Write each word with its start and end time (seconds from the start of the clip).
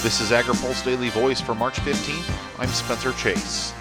This 0.00 0.20
is 0.20 0.30
AgriPulse 0.30 0.84
Daily 0.84 1.10
Voice 1.10 1.40
for 1.40 1.56
March 1.56 1.80
15th. 1.80 2.60
I'm 2.60 2.68
Spencer 2.68 3.12
Chase. 3.14 3.74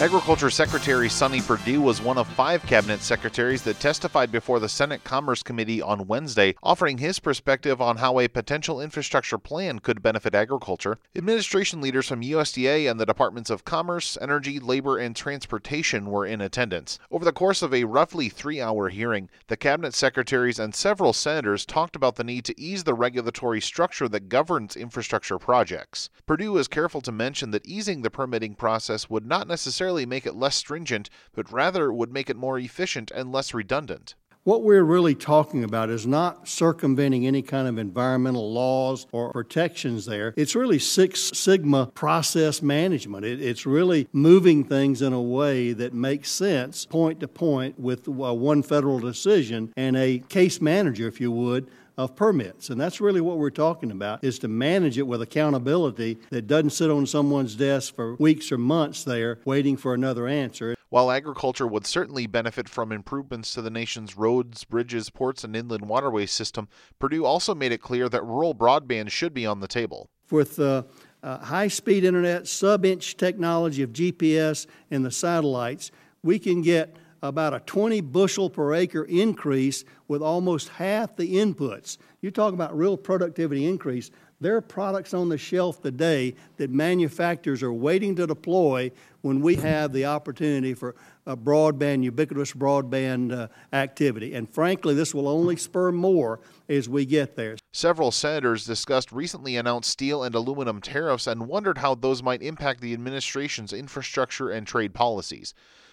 Agriculture 0.00 0.48
Secretary 0.48 1.08
Sonny 1.08 1.40
Perdue 1.40 1.80
was 1.80 2.00
one 2.00 2.18
of 2.18 2.28
five 2.28 2.64
cabinet 2.66 3.00
secretaries 3.00 3.62
that 3.62 3.80
testified 3.80 4.30
before 4.30 4.60
the 4.60 4.68
Senate 4.68 5.02
Commerce 5.02 5.42
Committee 5.42 5.82
on 5.82 6.06
Wednesday, 6.06 6.54
offering 6.62 6.98
his 6.98 7.18
perspective 7.18 7.82
on 7.82 7.96
how 7.96 8.20
a 8.20 8.28
potential 8.28 8.80
infrastructure 8.80 9.38
plan 9.38 9.80
could 9.80 10.00
benefit 10.00 10.36
agriculture. 10.36 10.98
Administration 11.16 11.80
leaders 11.80 12.06
from 12.06 12.20
USDA 12.20 12.88
and 12.88 13.00
the 13.00 13.06
Departments 13.06 13.50
of 13.50 13.64
Commerce, 13.64 14.16
Energy, 14.20 14.60
Labor, 14.60 14.98
and 14.98 15.16
Transportation 15.16 16.06
were 16.06 16.24
in 16.24 16.40
attendance. 16.40 17.00
Over 17.10 17.24
the 17.24 17.32
course 17.32 17.60
of 17.60 17.74
a 17.74 17.82
roughly 17.82 18.28
three 18.28 18.60
hour 18.60 18.90
hearing, 18.90 19.28
the 19.48 19.56
cabinet 19.56 19.94
secretaries 19.94 20.60
and 20.60 20.76
several 20.76 21.12
senators 21.12 21.66
talked 21.66 21.96
about 21.96 22.14
the 22.14 22.22
need 22.22 22.44
to 22.44 22.60
ease 22.60 22.84
the 22.84 22.94
regulatory 22.94 23.60
structure 23.60 24.08
that 24.10 24.28
governs 24.28 24.76
infrastructure 24.76 25.40
projects. 25.40 26.08
Perdue 26.24 26.56
is 26.56 26.68
careful 26.68 27.00
to 27.00 27.10
mention 27.10 27.50
that 27.50 27.66
easing 27.66 28.02
the 28.02 28.10
permitting 28.10 28.54
process 28.54 29.10
would 29.10 29.26
not 29.26 29.48
necessarily 29.48 29.87
necessarily 29.88 30.04
make 30.04 30.26
it 30.26 30.34
less 30.34 30.54
stringent, 30.54 31.08
but 31.32 31.50
rather 31.50 31.90
would 31.90 32.12
make 32.12 32.28
it 32.28 32.36
more 32.36 32.58
efficient 32.58 33.10
and 33.10 33.32
less 33.32 33.54
redundant. 33.54 34.14
What 34.48 34.62
we're 34.62 34.82
really 34.82 35.14
talking 35.14 35.62
about 35.62 35.90
is 35.90 36.06
not 36.06 36.48
circumventing 36.48 37.26
any 37.26 37.42
kind 37.42 37.68
of 37.68 37.76
environmental 37.76 38.50
laws 38.50 39.06
or 39.12 39.30
protections 39.30 40.06
there. 40.06 40.32
It's 40.38 40.54
really 40.54 40.78
Six 40.78 41.20
Sigma 41.34 41.88
process 41.88 42.62
management. 42.62 43.26
It, 43.26 43.42
it's 43.42 43.66
really 43.66 44.08
moving 44.10 44.64
things 44.64 45.02
in 45.02 45.12
a 45.12 45.20
way 45.20 45.74
that 45.74 45.92
makes 45.92 46.30
sense 46.30 46.86
point 46.86 47.20
to 47.20 47.28
point 47.28 47.78
with 47.78 48.08
uh, 48.08 48.12
one 48.32 48.62
federal 48.62 48.98
decision 48.98 49.70
and 49.76 49.98
a 49.98 50.20
case 50.30 50.62
manager, 50.62 51.06
if 51.06 51.20
you 51.20 51.30
would, 51.30 51.68
of 51.98 52.16
permits. 52.16 52.70
And 52.70 52.80
that's 52.80 53.02
really 53.02 53.20
what 53.20 53.36
we're 53.36 53.50
talking 53.50 53.90
about 53.90 54.24
is 54.24 54.38
to 54.38 54.48
manage 54.48 54.96
it 54.96 55.06
with 55.06 55.20
accountability 55.20 56.20
that 56.30 56.46
doesn't 56.46 56.70
sit 56.70 56.90
on 56.90 57.04
someone's 57.04 57.54
desk 57.54 57.94
for 57.94 58.14
weeks 58.14 58.50
or 58.50 58.56
months 58.56 59.04
there 59.04 59.40
waiting 59.44 59.76
for 59.76 59.92
another 59.92 60.26
answer. 60.26 60.77
While 60.90 61.10
agriculture 61.10 61.66
would 61.66 61.86
certainly 61.86 62.26
benefit 62.26 62.66
from 62.68 62.92
improvements 62.92 63.52
to 63.54 63.62
the 63.62 63.70
nation's 63.70 64.16
roads, 64.16 64.64
bridges, 64.64 65.10
ports, 65.10 65.44
and 65.44 65.54
inland 65.54 65.86
waterway 65.86 66.24
system, 66.24 66.66
Perdue 66.98 67.26
also 67.26 67.54
made 67.54 67.72
it 67.72 67.82
clear 67.82 68.08
that 68.08 68.24
rural 68.24 68.54
broadband 68.54 69.10
should 69.10 69.34
be 69.34 69.44
on 69.44 69.60
the 69.60 69.68
table. 69.68 70.08
With 70.30 70.58
uh, 70.58 70.84
uh, 71.22 71.38
high 71.38 71.68
speed 71.68 72.04
internet, 72.04 72.48
sub 72.48 72.86
inch 72.86 73.18
technology 73.18 73.82
of 73.82 73.92
GPS 73.92 74.66
and 74.90 75.04
the 75.04 75.10
satellites, 75.10 75.90
we 76.22 76.38
can 76.38 76.62
get 76.62 76.96
about 77.22 77.54
a 77.54 77.60
20 77.60 78.00
bushel 78.00 78.50
per 78.50 78.74
acre 78.74 79.04
increase 79.04 79.84
with 80.06 80.22
almost 80.22 80.68
half 80.68 81.16
the 81.16 81.36
inputs. 81.36 81.98
You 82.20 82.30
talk 82.30 82.54
about 82.54 82.76
real 82.76 82.96
productivity 82.96 83.66
increase. 83.66 84.10
There 84.40 84.54
are 84.56 84.60
products 84.60 85.14
on 85.14 85.28
the 85.28 85.38
shelf 85.38 85.82
today 85.82 86.34
that 86.58 86.70
manufacturers 86.70 87.60
are 87.62 87.72
waiting 87.72 88.14
to 88.16 88.26
deploy 88.26 88.92
when 89.22 89.40
we 89.40 89.56
have 89.56 89.92
the 89.92 90.06
opportunity 90.06 90.74
for 90.74 90.94
a 91.26 91.36
broadband, 91.36 92.04
ubiquitous 92.04 92.52
broadband 92.52 93.36
uh, 93.36 93.48
activity. 93.72 94.34
And 94.34 94.48
frankly, 94.48 94.94
this 94.94 95.12
will 95.12 95.26
only 95.26 95.56
spur 95.56 95.90
more 95.90 96.38
as 96.68 96.88
we 96.88 97.04
get 97.04 97.34
there. 97.34 97.56
Several 97.72 98.12
senators 98.12 98.64
discussed 98.64 99.10
recently 99.10 99.56
announced 99.56 99.90
steel 99.90 100.22
and 100.22 100.34
aluminum 100.36 100.80
tariffs 100.80 101.26
and 101.26 101.48
wondered 101.48 101.78
how 101.78 101.96
those 101.96 102.22
might 102.22 102.40
impact 102.40 102.80
the 102.80 102.92
administration's 102.92 103.72
infrastructure 103.72 104.50
and 104.50 104.68
trade 104.68 104.94
policies. 104.94 105.52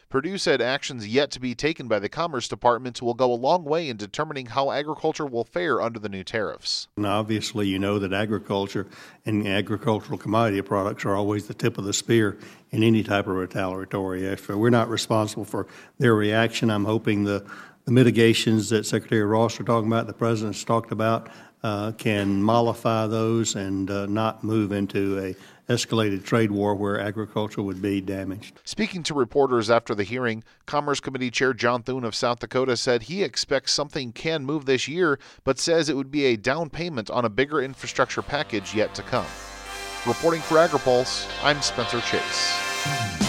Perdue 0.10 0.38
said 0.38 0.62
actions 0.62 1.08
yet 1.08 1.32
to 1.32 1.40
be 1.40 1.56
taken 1.56 1.88
by 1.88 2.00
the 2.00 2.08
Commerce 2.08 2.48
Department 2.48 3.02
will 3.02 3.14
go 3.16 3.32
a 3.32 3.36
long 3.36 3.64
way 3.64 3.90
in 3.90 3.98
determining 3.98 4.46
how 4.48 4.72
agriculture 4.72 5.26
will 5.26 5.44
fare 5.44 5.82
under 5.82 6.00
the 6.00 6.10
new 6.10 6.24
tariffs. 6.24 6.88
And 6.98 7.06
obviously, 7.06 7.68
you 7.68 7.80
know 7.80 8.00
that 8.00 8.14
agriculture 8.14 8.88
and 9.26 9.48
agricultural 9.48 10.18
commodity 10.18 10.62
products 10.62 11.06
are 11.06 11.16
always 11.16 11.48
the 11.48 11.54
tip 11.54 11.78
of 11.78 11.86
the 11.86 11.94
spear 11.94 12.38
in 12.72 12.84
any 12.84 13.04
type 13.04 13.28
of 13.28 13.36
retaliatory 13.36 14.28
effort. 14.28 14.58
We're 14.58 14.70
not 14.70 14.90
responsible 14.90 15.46
for 15.46 15.68
their 15.98 16.14
reaction. 16.14 16.70
I'm 16.70 16.86
hoping 16.86 17.24
the, 17.24 17.46
the 17.86 17.92
mitigations 17.92 18.70
that 18.70 18.86
Secretary 18.86 19.24
Ross 19.24 19.60
are 19.60 19.64
talking 19.64 19.88
about, 19.88 20.08
the 20.08 20.14
President's 20.14 20.64
talked 20.64 20.92
about, 20.92 21.30
uh, 21.64 21.92
can 21.94 22.42
mollify 22.42 23.08
those 23.08 23.56
and 23.56 23.90
uh, 23.90 24.06
not 24.08 24.44
move 24.44 24.72
into 24.72 25.20
a 25.20 25.36
escalated 25.72 26.24
trade 26.24 26.52
war 26.52 26.76
where 26.76 27.00
agriculture 27.00 27.62
would 27.62 27.82
be 27.82 28.00
damaged. 28.02 28.60
Speaking 28.66 29.02
to 29.04 29.16
reporters 29.16 29.70
after 29.72 29.96
the 29.96 30.04
hearing, 30.04 30.44
Commerce 30.68 31.00
Committee 31.00 31.32
Chair 31.32 31.54
John 31.54 31.82
Thune 31.82 32.04
of 32.04 32.14
South 32.14 32.40
Dakota 32.40 32.78
said 32.78 33.04
he 33.04 33.24
expects 33.24 33.72
something 33.72 34.12
can 34.12 34.46
move 34.46 34.66
this 34.66 34.88
year, 34.88 35.18
but 35.44 35.58
says 35.58 35.90
it 35.90 35.96
would 35.96 36.12
be 36.12 36.26
a 36.26 36.36
down 36.36 36.70
payment 36.70 37.10
on 37.10 37.26
a 37.26 37.30
bigger 37.30 37.62
infrastructure 37.64 38.22
package 38.22 38.76
yet 38.76 38.94
to 38.94 39.02
come. 39.02 39.26
Reporting 40.06 40.42
for 40.42 40.56
AgriPulse, 40.56 41.28
I'm 41.44 41.62
Spencer 41.64 42.02
Chase. 42.02 43.25